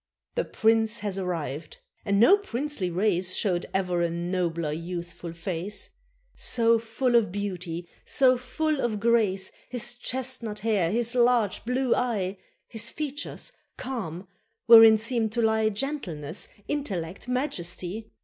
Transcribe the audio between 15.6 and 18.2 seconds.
Gentleness, intellect, majesty.